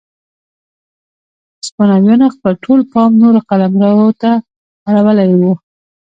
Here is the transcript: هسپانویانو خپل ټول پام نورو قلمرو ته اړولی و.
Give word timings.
هسپانویانو 1.59 2.33
خپل 2.35 2.53
ټول 2.63 2.79
پام 2.91 3.11
نورو 3.21 3.39
قلمرو 3.49 4.09
ته 4.21 4.31
اړولی 4.89 5.31
و. 5.39 5.41